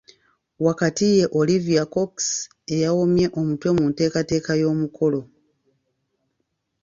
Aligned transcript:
Wakati 0.65 1.05
ye 1.17 1.23
Olivia 1.39 1.83
Cox 1.93 2.13
eyawomye 2.73 3.25
omutwe 3.39 3.69
mu 3.77 3.83
nteekateeka 3.89 4.51
y'omukolo. 4.61 5.21